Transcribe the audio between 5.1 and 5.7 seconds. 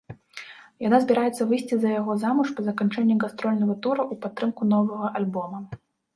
альбома.